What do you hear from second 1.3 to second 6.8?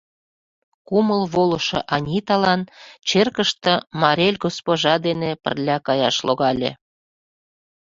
волышо Аниталан черкышке Марель госпожа дене пырля каяш логале.